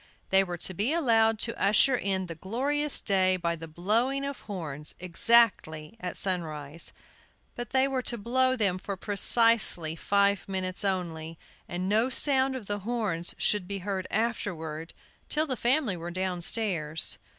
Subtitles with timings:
[0.31, 4.39] They were to be allowed to usher in the glorious day by the blowing of
[4.39, 6.91] horns exactly at sunrise.
[7.53, 11.37] But they were to blow them for precisely five minutes only,
[11.69, 14.95] and no sound of the horns should be heard afterward
[15.29, 17.19] till the family were downstairs.